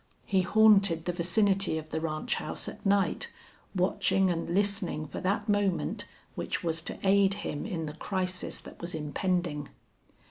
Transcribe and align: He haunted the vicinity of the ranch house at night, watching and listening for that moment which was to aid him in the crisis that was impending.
He 0.25 0.41
haunted 0.41 1.05
the 1.05 1.13
vicinity 1.13 1.77
of 1.77 1.91
the 1.91 2.01
ranch 2.01 2.33
house 2.37 2.67
at 2.67 2.83
night, 2.83 3.29
watching 3.75 4.31
and 4.31 4.49
listening 4.49 5.05
for 5.05 5.21
that 5.21 5.47
moment 5.47 6.05
which 6.33 6.63
was 6.63 6.81
to 6.85 6.97
aid 7.07 7.35
him 7.45 7.67
in 7.67 7.85
the 7.85 7.93
crisis 7.93 8.57
that 8.61 8.81
was 8.81 8.95
impending. 8.95 9.69